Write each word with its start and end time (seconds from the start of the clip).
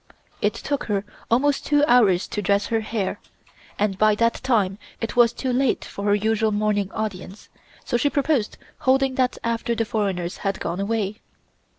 It 0.41 0.55
took 0.55 0.85
her 0.85 1.05
almost 1.29 1.63
two 1.63 1.85
hours 1.85 2.27
to 2.29 2.41
dress 2.41 2.65
her 2.73 2.79
hair, 2.79 3.19
and 3.77 3.99
by 3.99 4.15
that 4.15 4.41
time 4.41 4.79
it 4.99 5.15
was 5.15 5.31
too 5.31 5.53
late 5.53 5.85
for 5.85 6.05
her 6.05 6.15
usual 6.15 6.51
morning 6.51 6.91
audience, 6.91 7.49
so 7.85 7.97
she 7.97 8.09
proposed 8.09 8.57
holding 8.79 9.13
that 9.13 9.37
after 9.43 9.75
the 9.75 9.85
foreigners 9.85 10.37
had 10.37 10.59
gone 10.59 10.79
away. 10.79 11.19